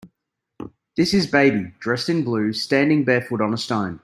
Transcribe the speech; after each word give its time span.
This 0.97 1.13
is 1.13 1.27
baby, 1.27 1.73
dressed 1.79 2.09
in 2.09 2.23
blue, 2.23 2.53
standing 2.53 3.03
barefoot 3.03 3.39
on 3.39 3.53
a 3.53 3.57
stone. 3.59 3.99